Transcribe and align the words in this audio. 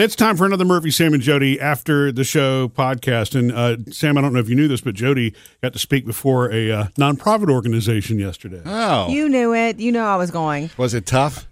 It's 0.00 0.16
time 0.16 0.38
for 0.38 0.46
another 0.46 0.64
Murphy, 0.64 0.90
Sam, 0.90 1.12
and 1.12 1.22
Jody 1.22 1.60
after 1.60 2.10
the 2.10 2.24
show 2.24 2.68
podcast. 2.70 3.38
And 3.38 3.52
uh, 3.52 3.76
Sam, 3.92 4.16
I 4.16 4.22
don't 4.22 4.32
know 4.32 4.38
if 4.38 4.48
you 4.48 4.54
knew 4.56 4.66
this, 4.66 4.80
but 4.80 4.94
Jody 4.94 5.34
got 5.62 5.74
to 5.74 5.78
speak 5.78 6.06
before 6.06 6.50
a 6.50 6.70
uh, 6.72 6.84
nonprofit 6.98 7.50
organization 7.50 8.18
yesterday. 8.18 8.62
Oh, 8.64 9.10
You 9.10 9.28
knew 9.28 9.54
it. 9.54 9.78
You 9.78 9.92
know 9.92 10.06
I 10.06 10.16
was 10.16 10.30
going. 10.30 10.70
was 10.78 10.94
it 10.94 11.04
tough? 11.04 11.46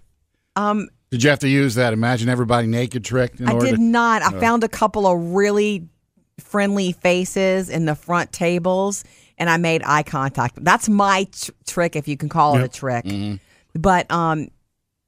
Um, 0.55 0.89
Did 1.11 1.21
you 1.21 1.29
have 1.29 1.37
to 1.39 1.47
use 1.47 1.75
that 1.75 1.93
imagine 1.93 2.27
everybody 2.27 2.65
naked 2.65 3.05
trick? 3.05 3.39
In 3.39 3.47
I 3.47 3.53
order 3.53 3.67
did 3.67 3.75
to- 3.75 3.81
not. 3.83 4.23
I 4.23 4.31
found 4.39 4.63
a 4.63 4.67
couple 4.67 5.05
of 5.05 5.19
really 5.35 5.87
friendly 6.39 6.91
faces 6.93 7.69
in 7.69 7.85
the 7.85 7.93
front 7.93 8.31
tables, 8.31 9.03
and 9.37 9.47
I 9.47 9.57
made 9.57 9.83
eye 9.85 10.01
contact. 10.01 10.63
That's 10.63 10.89
my 10.89 11.27
tr- 11.31 11.51
trick, 11.67 11.95
if 11.95 12.07
you 12.07 12.17
can 12.17 12.29
call 12.29 12.57
it 12.57 12.63
a 12.63 12.67
trick. 12.67 13.05
Mm-hmm. 13.05 13.35
But 13.79 14.09
um, 14.09 14.47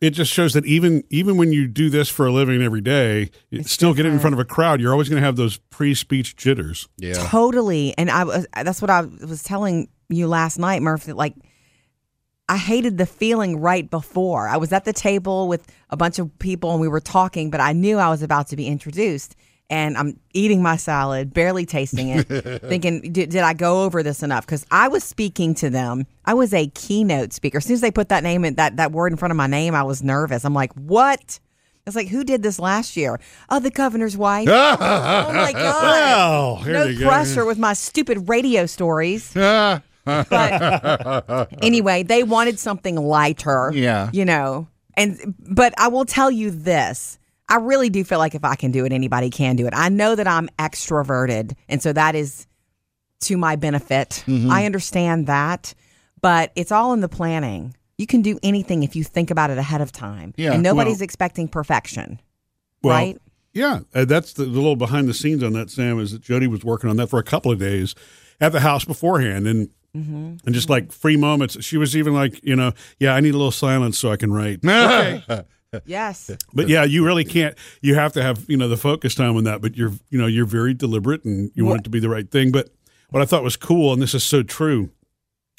It 0.01 0.09
just 0.11 0.33
shows 0.33 0.53
that 0.53 0.65
even 0.65 1.03
even 1.11 1.37
when 1.37 1.53
you 1.53 1.67
do 1.67 1.91
this 1.91 2.09
for 2.09 2.25
a 2.25 2.31
living 2.31 2.61
every 2.63 2.81
day, 2.81 3.29
you 3.51 3.59
It's 3.59 3.71
still 3.71 3.93
get 3.93 4.07
it 4.07 4.11
in 4.11 4.19
front 4.19 4.33
of 4.33 4.39
a 4.39 4.45
crowd. 4.45 4.81
You're 4.81 4.91
always 4.91 5.07
going 5.07 5.21
to 5.21 5.25
have 5.25 5.35
those 5.35 5.57
pre-speech 5.69 6.35
jitters. 6.35 6.89
Yeah. 6.97 7.13
Totally. 7.13 7.93
And 7.99 8.09
I 8.09 8.23
was 8.23 8.47
that's 8.55 8.81
what 8.81 8.89
I 8.89 9.01
was 9.01 9.43
telling 9.43 9.89
you 10.09 10.27
last 10.27 10.57
night, 10.57 10.81
Murphy. 10.81 11.13
Like 11.13 11.35
I 12.49 12.57
hated 12.57 12.97
the 12.97 13.05
feeling 13.05 13.61
right 13.61 13.89
before. 13.89 14.49
I 14.49 14.57
was 14.57 14.73
at 14.73 14.85
the 14.85 14.91
table 14.91 15.47
with 15.47 15.65
a 15.91 15.95
bunch 15.95 16.19
of 16.19 16.37
people 16.39 16.71
and 16.71 16.81
we 16.81 16.87
were 16.87 16.99
talking, 16.99 17.51
but 17.51 17.61
I 17.61 17.71
knew 17.71 17.97
I 17.97 18.09
was 18.09 18.23
about 18.23 18.47
to 18.47 18.55
be 18.55 18.67
introduced. 18.67 19.35
And 19.71 19.97
I'm 19.97 20.19
eating 20.33 20.61
my 20.61 20.75
salad, 20.75 21.33
barely 21.33 21.65
tasting 21.65 22.09
it, 22.09 22.23
thinking, 22.61 23.13
did, 23.13 23.29
did 23.29 23.41
I 23.41 23.53
go 23.53 23.85
over 23.85 24.03
this 24.03 24.21
enough? 24.21 24.45
Because 24.45 24.65
I 24.69 24.89
was 24.89 25.01
speaking 25.01 25.55
to 25.55 25.69
them. 25.69 26.05
I 26.25 26.33
was 26.33 26.53
a 26.53 26.67
keynote 26.67 27.31
speaker. 27.31 27.59
As 27.59 27.65
soon 27.65 27.75
as 27.75 27.81
they 27.81 27.89
put 27.89 28.09
that 28.09 28.21
name 28.21 28.43
in 28.43 28.55
that, 28.55 28.75
that 28.75 28.91
word 28.91 29.13
in 29.13 29.17
front 29.17 29.31
of 29.31 29.37
my 29.37 29.47
name, 29.47 29.73
I 29.73 29.83
was 29.83 30.03
nervous. 30.03 30.43
I'm 30.43 30.53
like, 30.53 30.73
what? 30.73 31.39
It's 31.87 31.95
like, 31.95 32.09
who 32.09 32.25
did 32.25 32.43
this 32.43 32.59
last 32.59 32.97
year? 32.97 33.17
Oh, 33.49 33.59
the 33.61 33.71
governor's 33.71 34.17
wife. 34.17 34.47
oh 34.51 35.31
my 35.33 35.53
God 35.53 35.83
Well, 35.83 36.55
here 36.57 36.73
no 36.73 36.83
you 36.83 36.99
go. 36.99 37.07
pressure 37.07 37.45
with 37.45 37.57
my 37.57 37.71
stupid 37.73 38.27
radio 38.27 38.65
stories. 38.65 39.31
but 39.33 39.81
anyway, 41.63 42.03
they 42.03 42.23
wanted 42.23 42.59
something 42.59 42.97
lighter. 42.97 43.71
Yeah. 43.73 44.09
You 44.11 44.25
know. 44.25 44.67
And 44.97 45.33
but 45.39 45.73
I 45.77 45.87
will 45.87 46.05
tell 46.05 46.29
you 46.29 46.51
this. 46.51 47.17
I 47.51 47.57
really 47.57 47.89
do 47.89 48.03
feel 48.03 48.17
like 48.19 48.33
if 48.35 48.43
I 48.43 48.55
can 48.55 48.71
do 48.71 48.85
it, 48.85 48.91
anybody 48.93 49.29
can 49.29 49.55
do 49.55 49.67
it. 49.67 49.73
I 49.75 49.89
know 49.89 50.15
that 50.15 50.27
I'm 50.27 50.47
extroverted, 50.57 51.53
and 51.69 51.81
so 51.81 51.93
that 51.93 52.15
is 52.15 52.47
to 53.21 53.37
my 53.37 53.55
benefit. 53.55 54.23
Mm-hmm. 54.25 54.49
I 54.49 54.65
understand 54.65 55.27
that, 55.27 55.73
but 56.21 56.51
it's 56.55 56.71
all 56.71 56.93
in 56.93 57.01
the 57.01 57.09
planning. 57.09 57.75
You 57.97 58.07
can 58.07 58.21
do 58.21 58.39
anything 58.41 58.83
if 58.83 58.95
you 58.95 59.03
think 59.03 59.29
about 59.29 59.49
it 59.51 59.57
ahead 59.59 59.81
of 59.81 59.91
time. 59.91 60.33
Yeah, 60.37 60.53
And 60.53 60.63
nobody's 60.63 60.97
well- 60.99 61.03
expecting 61.03 61.47
perfection. 61.47 62.19
Well, 62.81 62.95
right? 62.97 63.21
Yeah, 63.53 63.81
uh, 63.93 64.05
that's 64.05 64.33
the, 64.33 64.45
the 64.45 64.49
little 64.49 64.75
behind 64.77 65.07
the 65.09 65.13
scenes 65.13 65.43
on 65.43 65.53
that. 65.53 65.69
Sam 65.69 65.99
is 65.99 66.13
that 66.13 66.21
Jody 66.21 66.47
was 66.47 66.63
working 66.63 66.89
on 66.89 66.95
that 66.95 67.07
for 67.07 67.19
a 67.19 67.23
couple 67.23 67.51
of 67.51 67.59
days 67.59 67.93
at 68.39 68.53
the 68.53 68.61
house 68.61 68.85
beforehand, 68.85 69.45
and 69.47 69.69
Mm-hmm. 69.93 70.35
and 70.45 70.55
just 70.55 70.69
like 70.69 70.93
free 70.93 71.17
moments. 71.17 71.61
She 71.65 71.75
was 71.75 71.97
even 71.97 72.13
like, 72.13 72.41
you 72.45 72.55
know, 72.55 72.71
yeah, 72.97 73.13
I 73.13 73.19
need 73.19 73.33
a 73.33 73.37
little 73.37 73.51
silence 73.51 73.99
so 73.99 74.09
I 74.09 74.15
can 74.15 74.31
write. 74.31 74.59
okay, 74.65 75.21
Yes. 75.85 76.29
but 76.53 76.67
yeah, 76.67 76.83
you 76.83 77.05
really 77.05 77.23
can't. 77.23 77.55
You 77.81 77.95
have 77.95 78.13
to 78.13 78.21
have 78.21 78.45
you 78.49 78.57
know 78.57 78.67
the 78.67 78.77
focus 78.77 79.15
time 79.15 79.37
on 79.37 79.43
that. 79.45 79.61
But 79.61 79.75
you're 79.77 79.93
you 80.09 80.17
know 80.17 80.27
you're 80.27 80.45
very 80.45 80.73
deliberate 80.73 81.23
and 81.23 81.51
you 81.55 81.65
want 81.65 81.81
it 81.81 81.83
to 81.85 81.89
be 81.89 81.99
the 81.99 82.09
right 82.09 82.29
thing. 82.29 82.51
But 82.51 82.69
what 83.09 83.21
I 83.21 83.25
thought 83.25 83.43
was 83.43 83.55
cool, 83.55 83.93
and 83.93 84.01
this 84.01 84.13
is 84.13 84.23
so 84.23 84.43
true. 84.43 84.89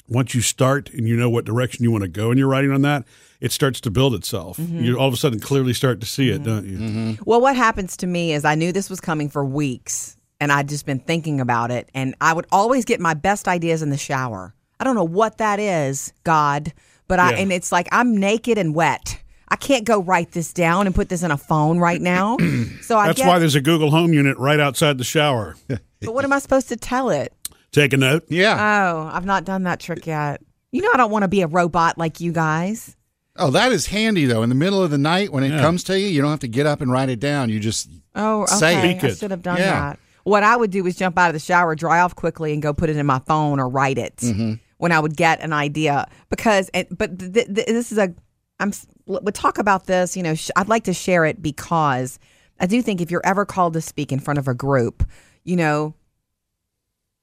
Once 0.09 0.35
you 0.35 0.41
start 0.41 0.89
and 0.91 1.07
you 1.07 1.15
know 1.15 1.29
what 1.29 1.45
direction 1.45 1.83
you 1.83 1.89
want 1.89 2.03
to 2.03 2.09
go 2.09 2.29
and 2.29 2.37
you're 2.37 2.47
writing 2.49 2.71
on 2.71 2.81
that, 2.81 3.05
it 3.39 3.51
starts 3.53 3.79
to 3.81 3.89
build 3.89 4.13
itself. 4.13 4.57
Mm-hmm. 4.57 4.83
You 4.83 4.99
all 4.99 5.07
of 5.07 5.13
a 5.13 5.17
sudden 5.17 5.39
clearly 5.39 5.73
start 5.73 6.01
to 6.01 6.05
see 6.05 6.29
it, 6.29 6.43
don't 6.43 6.65
you? 6.65 7.17
Well, 7.25 7.39
what 7.39 7.55
happens 7.55 7.95
to 7.97 8.07
me 8.07 8.33
is 8.33 8.43
I 8.43 8.55
knew 8.55 8.71
this 8.73 8.89
was 8.89 8.99
coming 8.99 9.29
for 9.29 9.45
weeks 9.45 10.17
and 10.41 10.51
I'd 10.51 10.67
just 10.67 10.85
been 10.85 10.99
thinking 10.99 11.39
about 11.39 11.71
it. 11.71 11.89
And 11.93 12.15
I 12.19 12.33
would 12.33 12.45
always 12.51 12.83
get 12.83 12.99
my 12.99 13.13
best 13.13 13.47
ideas 13.47 13.81
in 13.81 13.91
the 13.91 13.97
shower. 13.97 14.53
I 14.77 14.83
don't 14.83 14.95
know 14.95 15.05
what 15.05 15.37
that 15.37 15.57
is, 15.59 16.11
God, 16.25 16.73
but 17.07 17.17
I, 17.19 17.31
Yeah. 17.31 17.37
and 17.37 17.53
it's 17.53 17.71
like 17.71 17.87
I'm 17.93 18.17
naked 18.17 18.57
and 18.57 18.75
wet. 18.75 19.22
I 19.53 19.55
can't 19.55 19.85
go 19.85 20.01
write 20.01 20.31
this 20.31 20.51
down 20.51 20.87
and 20.87 20.95
put 20.95 21.09
this 21.09 21.21
in 21.21 21.29
a 21.29 21.37
phone 21.37 21.77
right 21.77 22.01
now. 22.01 22.37
So 22.81 22.97
I 22.97 23.07
That's 23.07 23.19
get, 23.19 23.27
why 23.27 23.37
there's 23.39 23.53
a 23.55 23.61
Google 23.61 23.91
Home 23.91 24.11
unit 24.13 24.35
right 24.39 24.59
outside 24.59 24.97
the 24.97 25.03
shower. 25.03 25.55
but 25.67 25.79
what 26.13 26.25
am 26.25 26.33
I 26.33 26.39
supposed 26.39 26.67
to 26.69 26.75
tell 26.75 27.09
it? 27.11 27.31
Take 27.71 27.93
a 27.93 27.97
note. 27.97 28.25
Yeah. 28.29 28.55
Oh, 28.93 29.09
I've 29.13 29.25
not 29.25 29.45
done 29.45 29.63
that 29.63 29.79
trick 29.79 30.05
yet. 30.07 30.41
You 30.71 30.81
know, 30.81 30.89
I 30.93 30.97
don't 30.97 31.11
want 31.11 31.21
to 31.23 31.27
be 31.27 31.41
a 31.43 31.47
robot 31.47 31.97
like 31.99 32.19
you 32.19 32.31
guys. 32.31 32.97
Oh, 33.37 33.51
that 33.51 33.71
is 33.71 33.85
handy 33.87 34.25
though. 34.25 34.41
In 34.43 34.49
the 34.49 34.55
middle 34.55 34.81
of 34.83 34.89
the 34.91 34.97
night 34.97 35.31
when 35.31 35.43
it 35.43 35.49
Yeah. 35.49 35.59
comes 35.61 35.83
to 35.85 35.99
you, 35.99 36.07
you 36.07 36.21
don't 36.21 36.31
have 36.31 36.39
to 36.41 36.47
get 36.47 36.65
up 36.65 36.81
and 36.81 36.91
write 36.91 37.09
it 37.09 37.19
down. 37.19 37.49
You 37.49 37.59
just 37.59 37.89
Oh, 38.15 38.45
Say 38.47 38.91
it. 38.95 39.03
I 39.03 39.13
should 39.13 39.31
have 39.31 39.41
done 39.43 39.57
Yeah. 39.59 39.71
that. 39.91 39.99
What 40.23 40.43
I 40.43 40.55
would 40.55 40.71
do 40.71 40.85
is 40.87 40.95
jump 40.95 41.17
out 41.17 41.29
of 41.29 41.33
the 41.33 41.39
shower, 41.39 41.75
dry 41.75 41.99
off 42.01 42.15
quickly, 42.15 42.53
and 42.53 42.61
go 42.61 42.73
put 42.73 42.89
it 42.89 42.97
in 42.97 43.05
my 43.05 43.19
phone 43.27 43.59
or 43.59 43.69
write 43.69 43.97
it 43.97 44.17
Mm-hmm. 44.17 44.53
when 44.77 44.91
I 44.91 44.99
would 44.99 45.15
get 45.15 45.41
an 45.41 45.53
idea. 45.53 46.07
Because, 46.29 46.69
and- 46.73 46.87
but 46.97 47.17
th- 47.19 47.33
th- 47.33 47.67
this 47.67 47.91
is 47.91 47.97
a, 47.97 48.13
I'm, 48.59 48.71
we'll 49.05 49.21
talk 49.31 49.57
about 49.57 49.85
this. 49.85 50.15
You 50.15 50.23
know, 50.23 50.35
sh- 50.35 50.51
I'd 50.55 50.69
like 50.69 50.85
to 50.85 50.93
share 50.93 51.25
it 51.25 51.41
because 51.41 52.19
I 52.59 52.65
do 52.65 52.81
think 52.81 53.01
if 53.01 53.11
you're 53.11 53.25
ever 53.25 53.45
called 53.45 53.73
to 53.73 53.81
speak 53.81 54.11
in 54.11 54.19
front 54.19 54.37
of 54.37 54.47
a 54.47 54.53
group, 54.53 55.03
you 55.43 55.55
know, 55.55 55.95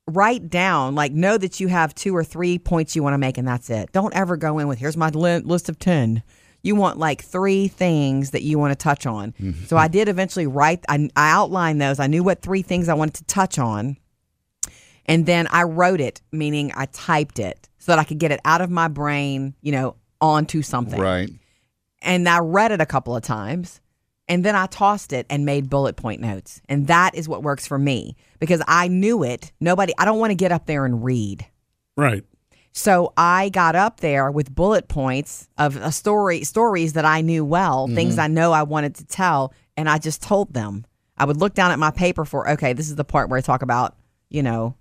write 0.07 0.51
down, 0.51 0.95
like, 0.95 1.13
know 1.13 1.39
that 1.39 1.61
you 1.61 1.69
have 1.69 1.95
two 1.95 2.15
or 2.15 2.25
three 2.25 2.59
points 2.59 2.97
you 2.97 3.03
want 3.03 3.15
to 3.15 3.19
make, 3.19 3.39
and 3.39 3.47
that's 3.47 3.71
it. 3.71 3.93
Don't 3.93 4.15
ever 4.15 4.37
go 4.37 4.59
in 4.59 4.69
with, 4.69 4.79
here's 4.79 4.97
my 4.97 5.09
li- 5.09 5.39
list 5.39 5.69
of 5.69 5.79
10. 5.79 6.23
You 6.63 6.75
want 6.75 6.99
like 6.99 7.23
three 7.23 7.69
things 7.69 8.33
that 8.33 8.43
you 8.43 8.59
want 8.59 8.73
to 8.73 8.77
touch 8.77 9.07
on. 9.07 9.33
Mm-hmm. 9.33 9.65
So 9.65 9.79
I 9.79 9.89
did 9.89 10.09
eventually 10.09 10.47
write, 10.47 10.85
I, 10.89 11.09
I 11.17 11.31
outlined 11.31 11.81
those. 11.81 11.99
I 11.99 12.07
knew 12.07 12.23
what 12.23 12.43
three 12.43 12.61
things 12.61 12.89
I 12.89 12.95
wanted 12.95 13.15
to 13.15 13.25
touch 13.25 13.59
on. 13.59 13.97
And 15.07 15.25
then 15.25 15.49
I 15.51 15.63
wrote 15.63 16.01
it, 16.01 16.21
meaning 16.33 16.71
I 16.77 16.85
typed 16.87 17.39
it 17.39 17.69
so 17.79 17.93
that 17.93 17.99
I 17.99 18.05
could 18.05 18.19
get 18.19 18.31
it 18.31 18.41
out 18.45 18.61
of 18.61 18.71
my 18.71 18.89
brain, 18.89 19.55
you 19.63 19.73
know, 19.73 19.97
onto 20.21 20.61
something 20.61 21.01
right. 21.01 21.31
And 22.03 22.29
I 22.29 22.39
read 22.39 22.73
it 22.73 22.81
a 22.81 22.87
couple 22.87 23.17
of 23.17 23.23
times 23.23 23.81
and 24.31 24.45
then 24.45 24.55
I 24.55 24.67
tossed 24.67 25.13
it 25.13 25.27
and 25.29 25.45
made 25.45 25.69
bullet 25.69 25.97
point 25.97 26.21
notes. 26.21 26.63
And 26.69 26.87
that 26.87 27.17
is 27.17 27.29
what 27.29 27.43
works 27.43 27.67
for 27.67 27.79
me 27.79 28.17
because 28.39 28.63
I 28.69 28.87
knew 28.87 29.25
it. 29.25 29.51
Nobody, 29.59 29.93
I 29.99 30.05
don't 30.05 30.21
want 30.21 30.31
to 30.31 30.37
get 30.37 30.53
up 30.53 30.67
there 30.67 30.87
and 30.87 31.05
read. 31.05 31.45
Right. 31.97 32.25
So 32.73 33.13
I 33.17 33.49
got 33.49 33.75
up 33.75 33.99
there 33.99 34.31
with 34.31 34.55
bullet 34.55 34.87
points 34.87 35.49
of 35.59 35.75
a 35.75 35.91
story, 35.91 36.45
stories 36.45 36.93
that 36.93 37.05
I 37.05 37.23
knew 37.23 37.45
well, 37.45 37.87
mm-hmm. 37.87 37.97
things 37.97 38.19
I 38.19 38.29
know 38.29 38.53
I 38.53 38.63
wanted 38.63 38.95
to 38.97 39.05
tell, 39.05 39.53
and 39.77 39.89
I 39.89 39.99
just 39.99 40.23
told 40.23 40.55
them. 40.55 40.85
I 41.19 41.25
would 41.25 41.37
look 41.37 41.53
down 41.53 41.73
at 41.73 41.79
my 41.79 41.91
paper 41.91 42.25
for, 42.25 42.49
okay, 42.51 42.73
this 42.73 42.89
is 42.89 42.95
the 42.95 43.05
part 43.05 43.29
where 43.29 43.39
I 43.39 43.43
talk 43.43 43.63
about, 43.63 43.97
you 44.31 44.43
know, 44.43 44.77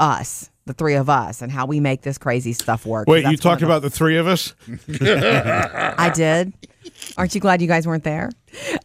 us, 0.00 0.50
the 0.68 0.74
three 0.74 0.94
of 0.94 1.10
us, 1.10 1.42
and 1.42 1.50
how 1.50 1.66
we 1.66 1.80
make 1.80 2.02
this 2.02 2.16
crazy 2.18 2.52
stuff 2.52 2.86
work. 2.86 3.08
Wait, 3.08 3.24
you 3.26 3.36
talked 3.36 3.62
about 3.62 3.82
the 3.82 3.90
three 3.90 4.16
of 4.16 4.28
us? 4.28 4.54
I 5.00 6.12
did. 6.14 6.52
Aren't 7.16 7.34
you 7.34 7.40
glad 7.40 7.60
you 7.60 7.68
guys 7.68 7.86
weren't 7.86 8.04
there? 8.04 8.30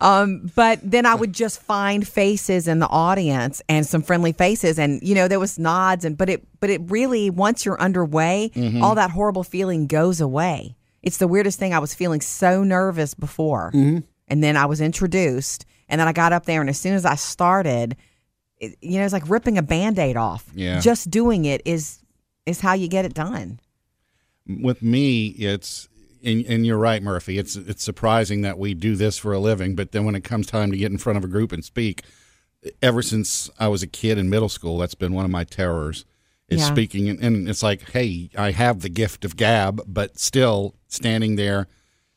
Um, 0.01 0.51
but 0.55 0.79
then 0.83 1.05
I 1.05 1.15
would 1.15 1.33
just 1.33 1.61
find 1.61 2.07
faces 2.07 2.67
in 2.67 2.79
the 2.79 2.87
audience 2.87 3.61
and 3.69 3.85
some 3.85 4.01
friendly 4.01 4.31
faces, 4.33 4.79
and 4.79 5.01
you 5.03 5.13
know 5.15 5.27
there 5.27 5.39
was 5.39 5.59
nods, 5.59 6.03
and 6.03 6.17
but 6.17 6.29
it 6.29 6.43
but 6.59 6.69
it 6.69 6.81
really 6.89 7.29
once 7.29 7.65
you're 7.65 7.79
underway, 7.79 8.51
all 8.81 8.95
that 8.95 9.11
horrible 9.11 9.43
feeling 9.43 9.87
goes 9.87 10.19
away. 10.19 10.75
It's 11.01 11.17
the 11.17 11.27
weirdest 11.27 11.59
thing. 11.59 11.73
I 11.73 11.79
was 11.79 11.93
feeling 11.93 12.21
so 12.21 12.63
nervous 12.63 13.13
before, 13.13 13.71
and 13.73 14.43
then 14.43 14.57
I 14.57 14.65
was 14.65 14.81
introduced, 14.81 15.65
and 15.87 15.99
then 15.99 16.07
I 16.07 16.13
got 16.13 16.33
up 16.33 16.45
there, 16.45 16.61
and 16.61 16.69
as 16.69 16.79
soon 16.79 16.93
as 16.93 17.05
I 17.05 17.15
started, 17.15 17.95
it, 18.63 18.77
you 18.81 18.97
know, 18.99 19.03
it's 19.05 19.13
like 19.13 19.29
ripping 19.29 19.57
a 19.57 19.61
band-aid 19.61 20.17
off. 20.17 20.45
Yeah. 20.53 20.79
just 20.79 21.09
doing 21.11 21.45
it 21.45 21.61
is 21.65 21.99
is 22.45 22.59
how 22.59 22.73
you 22.73 22.87
get 22.87 23.05
it 23.05 23.13
done. 23.13 23.59
With 24.47 24.81
me, 24.81 25.27
it's 25.27 25.87
and, 26.23 26.45
and 26.45 26.65
you're 26.65 26.77
right, 26.77 27.01
Murphy. 27.01 27.37
It's 27.37 27.55
it's 27.55 27.83
surprising 27.83 28.41
that 28.41 28.57
we 28.57 28.73
do 28.73 28.95
this 28.95 29.17
for 29.17 29.33
a 29.33 29.39
living, 29.39 29.75
but 29.75 29.91
then 29.91 30.05
when 30.05 30.15
it 30.15 30.23
comes 30.23 30.47
time 30.47 30.71
to 30.71 30.77
get 30.77 30.91
in 30.91 30.97
front 30.97 31.17
of 31.17 31.23
a 31.23 31.27
group 31.27 31.51
and 31.51 31.63
speak, 31.63 32.03
ever 32.81 33.01
since 33.01 33.49
I 33.59 33.67
was 33.69 33.83
a 33.83 33.87
kid 33.87 34.17
in 34.17 34.29
middle 34.29 34.49
school, 34.49 34.77
that's 34.77 34.95
been 34.95 35.13
one 35.13 35.25
of 35.25 35.31
my 35.31 35.43
terrors. 35.43 36.05
Is 36.49 36.59
Yeah. 36.59 36.67
speaking, 36.67 37.07
and, 37.09 37.19
and 37.23 37.47
it's 37.49 37.63
like, 37.63 37.91
hey, 37.91 38.29
I 38.37 38.51
have 38.51 38.81
the 38.81 38.89
gift 38.89 39.23
of 39.23 39.37
gab, 39.37 39.81
but 39.87 40.19
still 40.19 40.75
standing 40.87 41.37
there. 41.37 41.67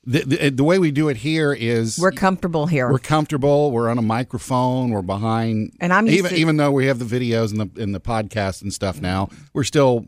The, 0.08 0.20
the, 0.20 0.50
the 0.50 0.62
way 0.64 0.78
we 0.78 0.92
do 0.92 1.08
it 1.08 1.16
here 1.16 1.52
is 1.52 1.98
We're 1.98 2.12
comfortable 2.12 2.66
here. 2.66 2.90
we're 2.90 2.98
comfortable. 3.00 3.72
We're 3.72 3.88
on 3.90 3.98
a 3.98 4.02
microphone. 4.02 4.90
We're 4.90 5.02
behind, 5.02 5.72
And 5.80 5.92
I'm 5.92 6.06
even 6.08 6.30
to- 6.30 6.36
even 6.36 6.56
though 6.58 6.70
we 6.70 6.86
have 6.86 6.98
the 7.00 7.04
videos 7.04 7.50
and 7.50 7.60
the 7.74 7.82
in 7.82 7.90
the 7.92 8.00
podcast 8.00 8.62
and 8.62 8.72
stuff 8.72 9.00
now, 9.00 9.28
we're 9.52 9.64
still 9.64 10.06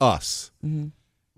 us. 0.00 0.50
Mm-hmm. 0.64 0.86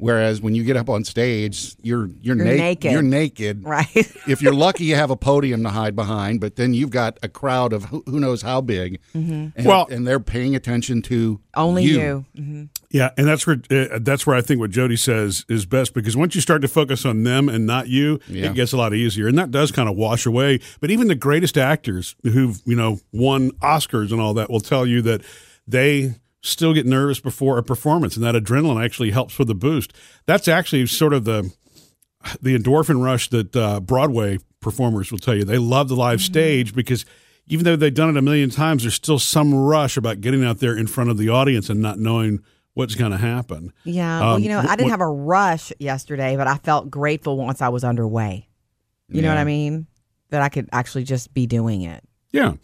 Whereas 0.00 0.40
when 0.40 0.54
you 0.54 0.62
get 0.62 0.76
up 0.76 0.88
on 0.88 1.02
stage, 1.02 1.74
you're 1.82 2.06
you're, 2.22 2.36
You're 2.36 2.44
na- 2.44 2.52
naked. 2.52 2.92
You're 2.92 3.02
naked. 3.02 3.64
right. 3.64 3.88
if 4.28 4.40
you're 4.40 4.52
lucky, 4.54 4.84
you 4.84 4.94
have 4.94 5.10
a 5.10 5.16
podium 5.16 5.64
to 5.64 5.70
hide 5.70 5.96
behind, 5.96 6.40
but 6.40 6.54
then 6.54 6.72
you've 6.72 6.90
got 6.90 7.18
a 7.24 7.28
crowd 7.28 7.72
of 7.72 7.86
who, 7.86 8.04
who 8.06 8.20
knows 8.20 8.42
how 8.42 8.60
big, 8.60 9.00
Mm-hmm. 9.12 9.48
and, 9.56 9.66
Well- 9.66 9.88
and 9.90 10.06
they're 10.06 10.20
paying 10.20 10.54
attention 10.54 11.02
to 11.02 11.40
Only 11.56 11.82
you. 11.82 11.98
you. 11.98 12.24
Mhm. 12.40 12.68
Yeah, 12.90 13.10
and 13.18 13.26
that's 13.26 13.46
where 13.46 13.60
uh, 13.70 13.98
that's 14.00 14.26
where 14.26 14.34
I 14.34 14.40
think 14.40 14.60
what 14.60 14.70
Jody 14.70 14.96
says 14.96 15.44
is 15.48 15.66
best 15.66 15.92
because 15.92 16.16
once 16.16 16.34
you 16.34 16.40
start 16.40 16.62
to 16.62 16.68
focus 16.68 17.04
on 17.04 17.22
them 17.22 17.48
and 17.50 17.66
not 17.66 17.88
you, 17.88 18.18
Yeah. 18.28 18.46
it 18.46 18.54
gets 18.54 18.72
a 18.72 18.78
lot 18.78 18.94
easier, 18.94 19.28
and 19.28 19.36
that 19.36 19.50
does 19.50 19.70
kind 19.70 19.88
of 19.90 19.96
wash 19.96 20.24
away. 20.24 20.60
But 20.80 20.90
even 20.90 21.08
the 21.08 21.14
greatest 21.14 21.58
actors 21.58 22.16
who've 22.22 22.58
you 22.64 22.76
know 22.76 22.98
won 23.12 23.50
Oscars 23.60 24.10
and 24.10 24.20
all 24.22 24.32
that 24.34 24.48
will 24.48 24.60
tell 24.60 24.86
you 24.86 25.02
that 25.02 25.20
they 25.66 26.14
still 26.40 26.72
get 26.72 26.86
nervous 26.86 27.20
before 27.20 27.58
a 27.58 27.62
performance, 27.62 28.16
and 28.16 28.24
that 28.24 28.34
adrenaline 28.34 28.82
actually 28.82 29.10
helps 29.10 29.38
with 29.38 29.48
the 29.48 29.54
boost. 29.54 29.92
That's 30.24 30.48
actually 30.48 30.86
sort 30.86 31.12
of 31.12 31.24
the 31.24 31.52
the 32.40 32.56
endorphin 32.58 33.04
rush 33.04 33.28
that 33.28 33.54
uh, 33.54 33.80
Broadway 33.80 34.38
performers 34.60 35.12
will 35.12 35.18
tell 35.18 35.34
you. 35.34 35.44
They 35.44 35.58
love 35.58 35.88
the 35.88 35.94
live 35.96 36.20
stage 36.22 36.74
because 36.74 37.04
even 37.48 37.64
though 37.64 37.76
they've 37.76 37.92
done 37.92 38.08
it 38.08 38.16
a 38.16 38.22
million 38.22 38.48
times, 38.50 38.82
there's 38.82 38.94
still 38.94 39.18
some 39.18 39.54
rush 39.54 39.96
about 39.98 40.20
getting 40.22 40.42
out 40.42 40.58
there 40.58 40.76
in 40.76 40.86
front 40.86 41.10
of 41.10 41.18
the 41.18 41.28
audience 41.28 41.68
and 41.68 41.80
not 41.82 41.98
knowing 41.98 42.40
what's 42.78 42.94
going 42.94 43.10
to 43.10 43.18
happen. 43.18 43.72
Yeah. 43.84 44.20
well, 44.20 44.34
Um, 44.36 44.42
you 44.42 44.48
know, 44.48 44.60
I 44.60 44.76
didn't 44.76 44.88
wh- 44.88 44.92
have 44.92 45.00
a 45.00 45.06
rush 45.08 45.72
yesterday, 45.78 46.36
but 46.36 46.46
I 46.46 46.56
felt 46.58 46.90
grateful 46.90 47.36
once 47.36 47.60
I 47.60 47.68
was 47.68 47.84
underway. 47.84 48.48
You 49.10 49.20
know 49.22 49.28
what 49.28 49.38
I 49.38 49.44
mean? 49.44 49.86
That 50.30 50.42
I 50.42 50.48
could 50.48 50.68
actually 50.72 51.04
just 51.04 51.32
be 51.34 51.46
doing 51.46 51.82
it. 51.82 52.04
Yeah. 52.30 52.54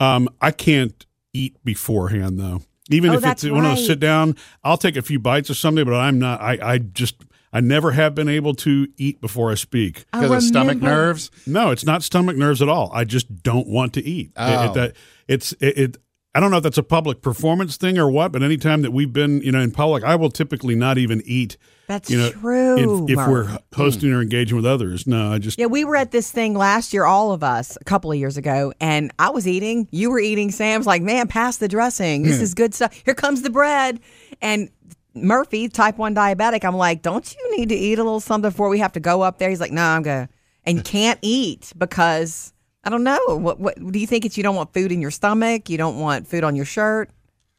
Um, 0.00 0.28
I 0.40 0.52
can't 0.52 1.04
eat 1.34 1.56
beforehand 1.64 2.38
though. 2.38 2.62
Even 2.90 3.10
Oh, 3.10 3.14
if 3.14 3.18
it's 3.18 3.24
that's 3.26 3.44
when 3.44 3.66
I 3.66 3.74
sit 3.74 4.00
down, 4.00 4.36
I'll 4.64 4.78
take 4.78 4.96
a 4.96 5.02
few 5.02 5.18
bites 5.18 5.50
or 5.50 5.54
something, 5.54 5.84
but 5.84 5.94
I'm 5.94 6.18
not. 6.18 6.40
I, 6.40 6.58
I 6.62 6.78
just 6.78 7.16
I 7.52 7.60
never 7.60 7.90
have 7.90 8.14
been 8.14 8.28
able 8.28 8.54
to 8.54 8.86
eat 8.96 9.20
before 9.20 9.50
I 9.50 9.54
speak. 9.56 10.04
Because 10.12 10.30
of 10.30 10.42
stomach 10.42 10.78
nerves. 10.80 11.30
No, 11.46 11.70
it's 11.70 11.84
not 11.84 12.02
stomach 12.02 12.36
nerves 12.36 12.62
at 12.62 12.68
all. 12.68 12.90
I 12.94 13.04
just 13.04 13.42
don't 13.42 13.66
want 13.68 13.92
to 13.94 14.02
eat. 14.04 14.28
It- 14.28 14.32
Oh. 14.36 14.64
it- 14.70 14.74
that 14.74 14.96
it's 15.26 15.52
it, 15.60 15.78
it. 15.78 15.96
I 16.38 16.40
don't 16.40 16.52
know 16.52 16.58
if 16.58 16.62
that's 16.62 16.78
a 16.78 16.84
public 16.84 17.20
performance 17.20 17.76
thing 17.76 17.98
or 17.98 18.08
what, 18.08 18.30
but 18.30 18.44
anytime 18.44 18.82
that 18.82 18.92
we've 18.92 19.12
been, 19.12 19.42
you 19.42 19.50
know, 19.50 19.58
in 19.58 19.72
public, 19.72 20.04
I 20.04 20.14
will 20.14 20.30
typically 20.30 20.76
not 20.76 20.96
even 20.96 21.20
eat. 21.24 21.56
That's 21.88 22.08
you 22.08 22.16
know, 22.16 22.30
true. 22.30 23.06
if, 23.06 23.18
if 23.18 23.26
we're 23.26 23.58
hosting 23.74 24.12
or 24.12 24.22
engaging 24.22 24.54
with 24.54 24.64
others. 24.64 25.04
No, 25.04 25.32
I 25.32 25.40
just 25.40 25.58
Yeah, 25.58 25.66
we 25.66 25.84
were 25.84 25.96
at 25.96 26.12
this 26.12 26.30
thing 26.30 26.54
last 26.54 26.92
year, 26.92 27.06
all 27.06 27.32
of 27.32 27.42
us, 27.42 27.76
a 27.80 27.82
couple 27.82 28.12
of 28.12 28.18
years 28.18 28.36
ago, 28.36 28.72
and 28.80 29.10
I 29.18 29.30
was 29.30 29.48
eating. 29.48 29.88
You 29.90 30.12
were 30.12 30.20
eating. 30.20 30.52
Sam's 30.52 30.86
like, 30.86 31.02
man, 31.02 31.26
pass 31.26 31.56
the 31.56 31.66
dressing. 31.66 32.22
This 32.22 32.36
hmm. 32.36 32.44
is 32.44 32.54
good 32.54 32.72
stuff. 32.72 32.94
Here 33.04 33.14
comes 33.14 33.42
the 33.42 33.50
bread. 33.50 33.98
And 34.40 34.70
Murphy, 35.16 35.68
type 35.68 35.98
1 35.98 36.14
diabetic, 36.14 36.64
I'm 36.64 36.76
like, 36.76 37.02
don't 37.02 37.34
you 37.34 37.56
need 37.56 37.70
to 37.70 37.74
eat 37.74 37.98
a 37.98 38.04
little 38.04 38.20
something 38.20 38.48
before 38.48 38.68
we 38.68 38.78
have 38.78 38.92
to 38.92 39.00
go 39.00 39.22
up 39.22 39.38
there? 39.38 39.50
He's 39.50 39.58
like, 39.58 39.72
no, 39.72 39.82
I'm 39.82 40.04
to. 40.04 40.28
And 40.64 40.84
can't 40.84 41.18
eat 41.20 41.72
because, 41.76 42.52
I 42.88 42.90
don't 42.90 43.04
know. 43.04 43.20
What, 43.36 43.60
what 43.60 43.92
do 43.92 43.98
you 43.98 44.06
think 44.06 44.24
it's 44.24 44.38
you 44.38 44.42
don't 44.42 44.56
want 44.56 44.72
food 44.72 44.90
in 44.90 45.02
your 45.02 45.10
stomach? 45.10 45.68
You 45.68 45.76
don't 45.76 45.98
want 45.98 46.26
food 46.26 46.42
on 46.42 46.56
your 46.56 46.64
shirt? 46.64 47.10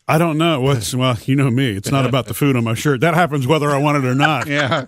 I 0.08 0.18
don't 0.18 0.40
know 0.40 0.60
what's 0.60 0.96
well. 0.96 1.20
You 1.26 1.36
know 1.36 1.52
me. 1.52 1.70
It's 1.70 1.92
not 1.92 2.08
about 2.08 2.26
the 2.26 2.34
food 2.34 2.56
on 2.56 2.64
my 2.64 2.74
shirt. 2.74 3.02
That 3.02 3.14
happens 3.14 3.46
whether 3.46 3.70
I 3.70 3.78
want 3.78 4.04
it 4.04 4.08
or 4.08 4.16
not. 4.16 4.48
Yeah. 4.48 4.88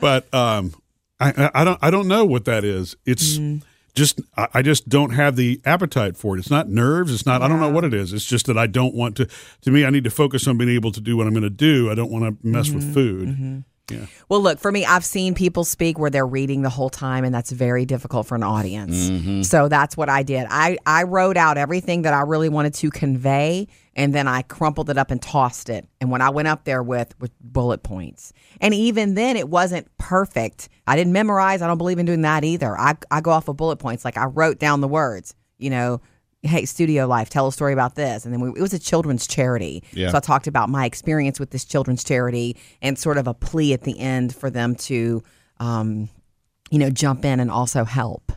But 0.00 0.32
um, 0.32 0.72
I, 1.18 1.30
I 1.36 1.62
I 1.62 1.64
don't 1.64 1.78
I 1.82 1.90
don't 1.90 2.06
know 2.06 2.24
what 2.24 2.44
that 2.44 2.62
is. 2.62 2.94
It's 3.04 3.38
mm. 3.38 3.64
just 3.96 4.20
I, 4.36 4.46
I 4.54 4.62
just 4.62 4.88
don't 4.88 5.10
have 5.10 5.34
the 5.34 5.60
appetite 5.64 6.16
for 6.16 6.36
it. 6.36 6.38
It's 6.38 6.48
not 6.48 6.68
nerves. 6.68 7.12
It's 7.12 7.26
not. 7.26 7.42
I 7.42 7.48
don't 7.48 7.58
know 7.58 7.70
what 7.70 7.84
it 7.84 7.92
is. 7.92 8.12
It's 8.12 8.24
just 8.24 8.46
that 8.46 8.56
I 8.56 8.68
don't 8.68 8.94
want 8.94 9.16
to. 9.16 9.28
To 9.62 9.70
me, 9.72 9.84
I 9.84 9.90
need 9.90 10.04
to 10.04 10.10
focus 10.10 10.46
on 10.46 10.56
being 10.56 10.70
able 10.70 10.92
to 10.92 11.00
do 11.00 11.16
what 11.16 11.26
I'm 11.26 11.32
going 11.32 11.42
to 11.42 11.50
do. 11.50 11.90
I 11.90 11.96
don't 11.96 12.10
want 12.10 12.40
to 12.40 12.46
mess 12.46 12.70
with 12.70 12.84
mm-hmm. 12.84 12.94
food. 12.94 13.28
Mm-hmm. 13.28 13.58
Yeah. 13.90 14.06
Well, 14.28 14.40
look, 14.40 14.58
for 14.58 14.70
me, 14.70 14.84
I've 14.84 15.04
seen 15.04 15.34
people 15.34 15.64
speak 15.64 15.98
where 15.98 16.10
they're 16.10 16.26
reading 16.26 16.62
the 16.62 16.70
whole 16.70 16.90
time, 16.90 17.24
and 17.24 17.34
that's 17.34 17.50
very 17.50 17.84
difficult 17.84 18.26
for 18.26 18.34
an 18.34 18.42
audience. 18.42 19.10
Mm-hmm. 19.10 19.42
So 19.42 19.68
that's 19.68 19.96
what 19.96 20.08
I 20.08 20.22
did. 20.22 20.46
I, 20.48 20.78
I 20.86 21.02
wrote 21.02 21.36
out 21.36 21.58
everything 21.58 22.02
that 22.02 22.14
I 22.14 22.20
really 22.20 22.48
wanted 22.48 22.74
to 22.74 22.90
convey, 22.90 23.68
and 23.94 24.14
then 24.14 24.28
I 24.28 24.42
crumpled 24.42 24.90
it 24.90 24.98
up 24.98 25.10
and 25.10 25.20
tossed 25.20 25.68
it. 25.68 25.86
And 26.00 26.10
when 26.10 26.22
I 26.22 26.30
went 26.30 26.48
up 26.48 26.64
there 26.64 26.82
with, 26.82 27.14
with 27.20 27.32
bullet 27.40 27.82
points, 27.82 28.32
and 28.60 28.72
even 28.72 29.14
then, 29.14 29.36
it 29.36 29.48
wasn't 29.48 29.88
perfect. 29.98 30.68
I 30.86 30.96
didn't 30.96 31.12
memorize. 31.12 31.62
I 31.62 31.66
don't 31.66 31.78
believe 31.78 31.98
in 31.98 32.06
doing 32.06 32.22
that 32.22 32.44
either. 32.44 32.78
I, 32.78 32.96
I 33.10 33.20
go 33.20 33.30
off 33.30 33.48
of 33.48 33.56
bullet 33.56 33.76
points. 33.76 34.04
Like 34.04 34.16
I 34.16 34.26
wrote 34.26 34.58
down 34.58 34.80
the 34.80 34.88
words, 34.88 35.34
you 35.58 35.70
know, 35.70 36.00
hey, 36.42 36.64
studio 36.64 37.06
life, 37.06 37.28
tell 37.28 37.46
a 37.46 37.52
story 37.52 37.72
about 37.72 37.94
this. 37.96 38.24
And 38.24 38.32
then 38.32 38.40
we, 38.40 38.48
it 38.50 38.62
was 38.62 38.72
a 38.72 38.78
children's 38.78 39.26
charity. 39.26 39.82
Yeah. 39.92 40.10
So 40.10 40.16
I 40.16 40.20
talked 40.20 40.46
about 40.46 40.68
my 40.68 40.86
experience 40.86 41.38
with 41.38 41.50
this 41.50 41.64
children's 41.64 42.02
charity 42.02 42.56
and 42.80 42.98
sort 42.98 43.18
of 43.18 43.26
a 43.26 43.34
plea 43.34 43.74
at 43.74 43.82
the 43.82 43.98
end 43.98 44.34
for 44.34 44.48
them 44.48 44.74
to, 44.76 45.22
um, 45.58 46.08
you 46.70 46.78
know, 46.78 46.88
jump 46.90 47.24
in 47.24 47.40
and 47.40 47.50
also 47.50 47.84
help. 47.84 48.32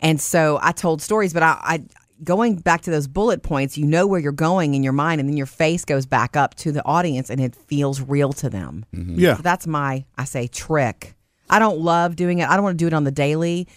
And 0.00 0.20
so 0.20 0.58
I 0.60 0.72
told 0.72 1.00
stories, 1.00 1.32
but 1.32 1.42
I, 1.42 1.58
I 1.62 1.84
going 2.22 2.56
back 2.56 2.82
to 2.82 2.90
those 2.90 3.06
bullet 3.06 3.42
points, 3.42 3.78
you 3.78 3.86
know 3.86 4.06
where 4.06 4.20
you're 4.20 4.32
going 4.32 4.74
in 4.74 4.82
your 4.82 4.92
mind, 4.92 5.20
and 5.20 5.28
then 5.28 5.36
your 5.36 5.46
face 5.46 5.84
goes 5.84 6.06
back 6.06 6.36
up 6.36 6.54
to 6.56 6.72
the 6.72 6.84
audience, 6.84 7.30
and 7.30 7.40
it 7.40 7.54
feels 7.54 8.00
real 8.00 8.32
to 8.34 8.50
them. 8.50 8.84
Yeah. 8.92 9.36
So 9.36 9.42
that's 9.42 9.66
my, 9.66 10.04
I 10.18 10.24
say, 10.24 10.46
trick. 10.46 11.14
I 11.48 11.58
don't 11.58 11.78
love 11.78 12.16
doing 12.16 12.38
it. 12.40 12.48
I 12.48 12.54
don't 12.54 12.64
want 12.64 12.78
to 12.78 12.82
do 12.82 12.86
it 12.86 12.92
on 12.92 13.04
the 13.04 13.10
daily, 13.10 13.68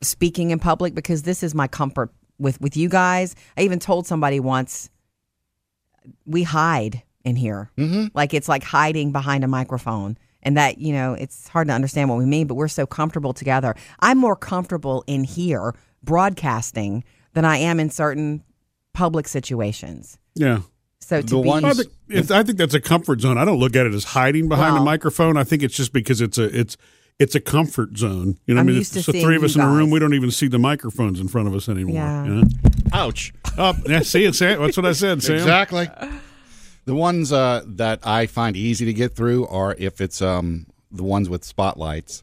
speaking 0.00 0.50
in 0.50 0.58
public, 0.58 0.94
because 0.94 1.22
this 1.22 1.42
is 1.42 1.54
my 1.54 1.68
comfort 1.68 2.10
with 2.38 2.60
with 2.60 2.76
you 2.76 2.88
guys. 2.88 3.34
I 3.56 3.62
even 3.62 3.78
told 3.78 4.06
somebody 4.06 4.40
once, 4.40 4.90
we 6.26 6.42
hide 6.42 7.02
in 7.24 7.36
here, 7.36 7.70
mm-hmm. 7.76 8.06
like 8.14 8.32
it's 8.34 8.48
like 8.48 8.62
hiding 8.62 9.12
behind 9.12 9.44
a 9.44 9.48
microphone. 9.48 10.16
And 10.40 10.56
that, 10.56 10.78
you 10.78 10.92
know, 10.92 11.14
it's 11.14 11.48
hard 11.48 11.66
to 11.66 11.74
understand 11.74 12.08
what 12.08 12.16
we 12.16 12.24
mean, 12.24 12.46
but 12.46 12.54
we're 12.54 12.68
so 12.68 12.86
comfortable 12.86 13.32
together. 13.32 13.74
I'm 13.98 14.18
more 14.18 14.36
comfortable 14.36 15.02
in 15.08 15.24
here 15.24 15.74
broadcasting 16.04 17.02
than 17.34 17.44
I 17.44 17.56
am 17.56 17.80
in 17.80 17.90
certain 17.90 18.44
public 18.94 19.26
situations. 19.26 20.16
Yeah. 20.36 20.60
So 21.00 21.20
to 21.20 21.26
The 21.26 21.42
be, 21.42 21.48
ones- 21.48 21.64
I 21.64 21.72
think, 21.74 21.92
it's, 22.08 22.30
I 22.30 22.44
think 22.44 22.56
that's 22.56 22.72
a 22.72 22.80
comfort 22.80 23.20
zone. 23.20 23.36
I 23.36 23.44
don't 23.44 23.58
look 23.58 23.74
at 23.74 23.84
it 23.84 23.92
as 23.92 24.04
hiding 24.04 24.48
behind 24.48 24.74
Well- 24.74 24.82
a 24.82 24.84
microphone. 24.84 25.36
I 25.36 25.44
think 25.44 25.64
it's 25.64 25.76
just 25.76 25.92
because 25.92 26.20
it's 26.20 26.38
a 26.38 26.44
it's 26.58 26.76
it's 27.18 27.34
a 27.34 27.40
comfort 27.40 27.96
zone. 27.96 28.38
You 28.46 28.54
know, 28.54 28.56
what 28.56 28.56
I 28.58 28.60
I'm 28.60 28.66
mean, 28.66 28.76
used 28.76 28.96
it's 28.96 29.06
to 29.06 29.12
the 29.12 29.22
three 29.22 29.36
of 29.36 29.42
us 29.44 29.54
in 29.56 29.60
a 29.60 29.68
room. 29.68 29.90
We 29.90 29.98
don't 29.98 30.14
even 30.14 30.30
see 30.30 30.48
the 30.48 30.58
microphones 30.58 31.20
in 31.20 31.28
front 31.28 31.48
of 31.48 31.54
us 31.54 31.68
anymore. 31.68 31.94
Yeah. 31.94 32.24
you 32.24 32.34
know? 32.34 32.44
Ouch. 32.92 33.32
Oh, 33.56 33.74
yeah, 33.86 34.00
see 34.00 34.24
it, 34.24 34.34
Sam. 34.34 34.60
That's 34.60 34.76
what 34.76 34.86
I 34.86 34.92
said, 34.92 35.22
Sam. 35.22 35.36
Exactly. 35.36 35.88
The 36.84 36.94
ones 36.94 37.32
uh, 37.32 37.64
that 37.66 38.06
I 38.06 38.26
find 38.26 38.56
easy 38.56 38.86
to 38.86 38.92
get 38.92 39.14
through 39.14 39.46
are 39.48 39.74
if 39.78 40.00
it's 40.00 40.22
um, 40.22 40.66
the 40.90 41.02
ones 41.02 41.28
with 41.28 41.44
spotlights 41.44 42.22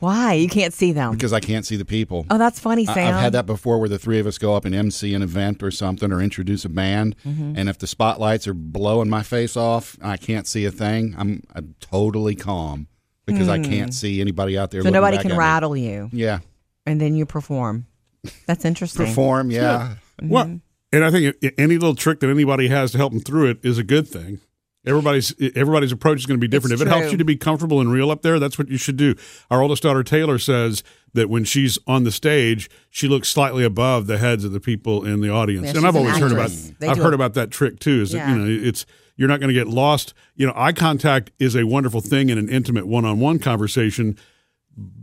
why 0.00 0.32
you 0.32 0.48
can't 0.48 0.72
see 0.72 0.92
them? 0.92 1.12
because 1.12 1.34
I 1.34 1.40
can't 1.40 1.66
see 1.66 1.76
the 1.76 1.84
people. 1.84 2.26
oh, 2.30 2.38
that's 2.38 2.58
funny, 2.58 2.88
I- 2.88 2.94
Sam. 2.94 3.14
I've 3.14 3.20
had 3.20 3.32
that 3.34 3.44
before 3.46 3.78
where 3.78 3.88
the 3.88 3.98
three 3.98 4.18
of 4.18 4.26
us 4.26 4.38
go 4.38 4.54
up 4.56 4.64
and 4.64 4.74
MC 4.74 5.14
an 5.14 5.20
event 5.22 5.62
or 5.62 5.70
something 5.70 6.10
or 6.10 6.22
introduce 6.22 6.64
a 6.64 6.70
band. 6.70 7.16
Mm-hmm. 7.24 7.52
And 7.56 7.68
if 7.68 7.78
the 7.78 7.86
spotlights 7.86 8.48
are 8.48 8.54
blowing 8.54 9.10
my 9.10 9.22
face 9.22 9.56
off, 9.58 9.96
and 10.00 10.10
I 10.10 10.16
can't 10.16 10.46
see 10.46 10.64
a 10.64 10.70
thing, 10.70 11.14
I'm, 11.18 11.42
I'm 11.54 11.74
totally 11.80 12.34
calm 12.34 12.88
because 13.26 13.48
I 13.48 13.58
can't 13.58 13.94
see 13.94 14.20
anybody 14.20 14.58
out 14.58 14.70
there. 14.70 14.80
Hmm. 14.80 14.84
so 14.84 14.88
looking 14.90 14.94
nobody 14.94 15.16
back 15.18 15.22
can 15.22 15.30
at 15.32 15.34
me. 15.34 15.38
rattle 15.38 15.76
you, 15.76 16.10
Yeah. 16.12 16.38
and 16.86 17.00
then 17.00 17.14
you 17.14 17.26
perform. 17.26 17.86
That's 18.46 18.64
interesting. 18.64 19.06
Perform, 19.06 19.50
yeah. 19.50 19.94
Well, 20.22 20.60
and 20.92 21.04
I 21.04 21.10
think 21.10 21.36
i- 21.42 21.52
any 21.56 21.74
little 21.78 21.94
trick 21.94 22.20
that 22.20 22.28
anybody 22.28 22.68
has 22.68 22.92
to 22.92 22.98
help 22.98 23.12
them 23.12 23.20
through 23.22 23.46
it 23.50 23.58
is 23.62 23.78
a 23.78 23.84
good 23.84 24.06
thing. 24.08 24.40
Everybody's 24.86 25.34
everybody's 25.54 25.92
approach 25.92 26.20
is 26.20 26.26
going 26.26 26.40
to 26.40 26.44
be 26.44 26.48
different. 26.48 26.72
It's 26.72 26.80
if 26.80 26.88
it 26.88 26.90
helps 26.90 27.04
true. 27.04 27.12
you 27.12 27.18
to 27.18 27.24
be 27.24 27.36
comfortable 27.36 27.80
and 27.82 27.92
real 27.92 28.10
up 28.10 28.22
there, 28.22 28.38
that's 28.38 28.58
what 28.58 28.68
you 28.70 28.78
should 28.78 28.96
do. 28.96 29.14
Our 29.50 29.60
oldest 29.62 29.82
daughter 29.82 30.02
Taylor 30.02 30.38
says 30.38 30.82
that 31.12 31.28
when 31.28 31.44
she's 31.44 31.78
on 31.86 32.04
the 32.04 32.10
stage, 32.10 32.70
she 32.88 33.06
looks 33.06 33.28
slightly 33.28 33.62
above 33.62 34.06
the 34.06 34.16
heads 34.16 34.42
of 34.42 34.52
the 34.52 34.60
people 34.60 35.04
in 35.04 35.20
the 35.20 35.28
audience. 35.28 35.64
Yeah, 35.64 35.70
and 35.70 35.76
she's 35.80 35.84
I've 35.84 35.94
an 35.96 36.00
always 36.00 36.16
heard 36.16 36.32
about 36.32 36.44
actress. 36.50 36.72
They 36.78 36.88
I've 36.88 36.96
do 36.96 37.02
heard 37.02 37.12
a- 37.12 37.16
about 37.16 37.34
that 37.34 37.50
trick 37.50 37.78
too. 37.78 38.00
Is 38.00 38.12
that 38.12 38.18
Yeah. 38.18 38.34
you 38.34 38.40
know 38.40 38.68
it's 38.68 38.86
you're 39.20 39.28
not 39.28 39.38
going 39.38 39.48
to 39.48 39.54
get 39.54 39.68
lost. 39.68 40.14
You 40.34 40.46
know, 40.46 40.54
eye 40.56 40.72
contact 40.72 41.30
is 41.38 41.54
a 41.54 41.64
wonderful 41.64 42.00
thing 42.00 42.30
in 42.30 42.38
an 42.38 42.48
intimate 42.48 42.86
one-on-one 42.86 43.38
conversation 43.38 44.16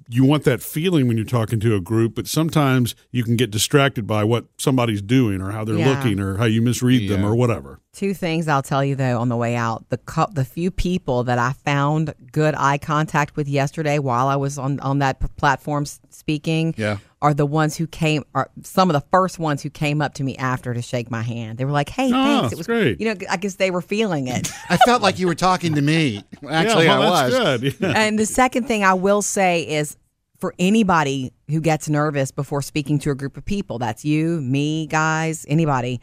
you 0.09 0.23
want 0.23 0.45
that 0.45 0.61
feeling 0.63 1.07
when 1.07 1.17
you're 1.17 1.25
talking 1.25 1.59
to 1.59 1.75
a 1.75 1.81
group, 1.81 2.15
but 2.15 2.25
sometimes 2.27 2.95
you 3.11 3.23
can 3.25 3.35
get 3.35 3.51
distracted 3.51 4.07
by 4.07 4.23
what 4.23 4.45
somebody's 4.57 5.01
doing 5.01 5.41
or 5.41 5.51
how 5.51 5.65
they're 5.65 5.77
Yeah. 5.77 5.89
looking 5.89 6.19
or 6.21 6.37
how 6.37 6.45
you 6.45 6.61
misread 6.61 7.09
them 7.09 7.25
or 7.25 7.35
whatever. 7.35 7.81
Two 7.91 8.13
things 8.13 8.47
I'll 8.47 8.63
tell 8.63 8.83
you 8.85 8.95
though 8.95 9.19
on 9.19 9.27
the 9.27 9.35
way 9.35 9.55
out. 9.57 9.89
The 9.89 9.97
cou- 9.97 10.31
the 10.31 10.45
few 10.45 10.71
people 10.71 11.25
that 11.25 11.37
I 11.37 11.51
found 11.51 12.13
good 12.31 12.55
eye 12.57 12.77
contact 12.77 13.35
with 13.35 13.49
yesterday 13.49 13.99
while 13.99 14.27
I 14.29 14.37
was 14.37 14.57
on 14.57 14.79
on 14.79 14.99
that 14.99 15.19
p- 15.19 15.27
platform 15.35 15.83
s- 15.83 15.99
speaking 16.09 16.73
Yeah. 16.77 16.97
Are 17.21 17.33
the 17.33 17.45
ones 17.47 17.75
who 17.75 17.87
came 17.87 18.23
are 18.35 18.49
some 18.63 18.89
of 18.89 18.93
the 18.93 19.05
first 19.11 19.39
ones 19.39 19.63
who 19.63 19.69
came 19.71 20.01
up 20.03 20.13
to 20.13 20.23
me 20.23 20.37
after 20.37 20.73
to 20.73 20.81
shake 20.83 21.09
my 21.09 21.23
hand. 21.23 21.57
They 21.57 21.65
were 21.65 21.71
like, 21.71 21.89
"Hey, 21.89 22.11
Oh, 22.13 22.39
thanks." 22.41 22.53
It 22.53 22.57
was 22.57 22.67
great. 22.67 22.99
You 23.01 23.07
know, 23.13 23.15
I 23.29 23.37
guess 23.37 23.55
they 23.55 23.71
were 23.71 23.81
feeling 23.81 24.27
it. 24.27 24.51
I 24.69 24.77
felt 24.77 25.01
like 25.01 25.17
you 25.17 25.25
were 25.27 25.33
talking 25.35 25.73
to 25.75 25.81
me. 25.81 26.23
Actually, 26.49 26.85
yeah, 26.85 26.99
well, 26.99 27.13
I 27.13 27.25
was. 27.25 27.33
good. 27.59 27.75
Yeah. 27.81 27.93
and 27.95 28.19
the 28.19 28.25
second 28.27 28.67
thing 28.67 28.83
I 28.83 28.93
will 28.93 29.21
say 29.23 29.63
is 29.67 29.97
for 30.37 30.53
anybody 30.59 31.33
who 31.49 31.59
gets 31.59 31.89
nervous 31.89 32.29
before 32.29 32.61
speaking 32.61 32.99
to 32.99 33.09
a 33.11 33.15
group 33.15 33.35
of 33.37 33.45
people, 33.45 33.79
that's 33.79 34.05
you, 34.05 34.39
me, 34.41 34.85
guys, 34.85 35.43
anybody. 35.49 35.99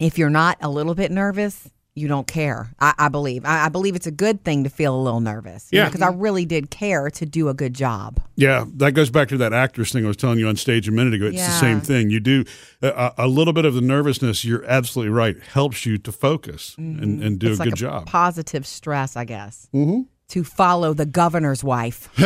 If 0.00 0.16
you're 0.18 0.30
not 0.30 0.56
a 0.62 0.70
little 0.70 0.94
bit 0.94 1.10
nervous, 1.10 1.70
you 1.96 2.06
don't 2.08 2.26
care. 2.26 2.68
I, 2.78 2.94
I 2.98 3.08
believe. 3.08 3.44
I, 3.44 3.64
I 3.64 3.68
believe 3.68 3.96
it's 3.96 4.06
a 4.06 4.10
good 4.12 4.44
thing 4.44 4.64
to 4.64 4.70
feel 4.70 4.94
a 4.94 5.00
little 5.02 5.20
nervous. 5.20 5.68
Yeah. 5.72 5.86
Because 5.86 6.02
I 6.02 6.10
really 6.10 6.44
did 6.44 6.70
care 6.70 7.10
to 7.10 7.26
do 7.26 7.48
a 7.48 7.54
good 7.54 7.74
job. 7.74 8.20
Yeah, 8.36 8.64
that 8.74 8.92
goes 8.92 9.10
back 9.10 9.28
to 9.28 9.36
that 9.38 9.52
actress 9.52 9.90
thing 9.92 10.04
I 10.04 10.08
was 10.08 10.16
telling 10.16 10.38
you 10.38 10.46
on 10.46 10.56
stage 10.56 10.86
a 10.88 10.92
minute 10.92 11.14
ago. 11.14 11.26
It's 11.26 11.44
the 11.44 11.50
same 11.52 11.80
thing. 11.80 12.10
You 12.10 12.20
do 12.20 12.44
a, 12.82 13.12
a 13.18 13.26
little 13.26 13.52
bit 13.54 13.64
of 13.64 13.74
the 13.74 13.80
nervousness. 13.80 14.44
You're 14.44 14.64
absolutely 14.66 15.10
right. 15.12 15.40
Helps 15.42 15.86
you 15.86 15.98
to 15.98 16.12
focus 16.12 16.74
and, 16.78 17.22
and 17.22 17.38
do 17.38 17.46
Mm-hmm. 17.46 17.52
it's 17.52 17.60
a 17.60 17.62
like 17.62 17.70
good 17.70 17.78
a 17.78 17.80
job. 17.80 18.06
positive 18.06 18.66
stress, 18.66 19.16
I 19.16 19.24
guess. 19.24 19.68
Mm-hmm. 19.74 20.02
To 20.30 20.42
follow 20.42 20.92
the 20.92 21.06
governor's 21.06 21.62
wife. 21.62 22.08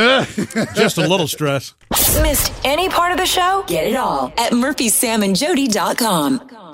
Just 0.74 0.96
a 0.98 1.06
little 1.06 1.28
stress. 1.28 1.74
Missed 2.22 2.50
any 2.64 2.88
part 2.88 3.12
of 3.12 3.18
the 3.18 3.26
show? 3.26 3.62
Get 3.66 3.86
it 3.86 3.94
all 3.94 4.32
at 4.38 4.52
murphysamandjody.com. 4.52 6.69